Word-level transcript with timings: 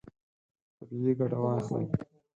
طبیعي 0.77 1.13
ګټه 1.19 1.37
واخلئ. 1.43 1.85